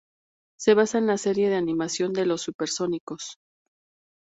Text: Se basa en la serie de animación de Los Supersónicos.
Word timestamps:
Se 0.59 0.73
basa 0.73 0.97
en 0.97 1.05
la 1.05 1.19
serie 1.19 1.49
de 1.51 1.57
animación 1.57 2.11
de 2.11 2.25
Los 2.25 2.41
Supersónicos. 2.41 3.37